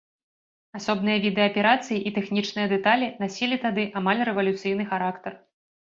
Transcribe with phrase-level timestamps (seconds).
[0.79, 5.33] Асобныя віды аперацый і тэхнічныя дэталі насілі тады амаль рэвалюцыйны характар.